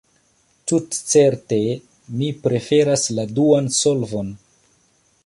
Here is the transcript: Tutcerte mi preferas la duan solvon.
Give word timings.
Tutcerte 0.71 1.59
mi 2.21 2.31
preferas 2.47 3.05
la 3.19 3.27
duan 3.37 3.73
solvon. 3.85 4.37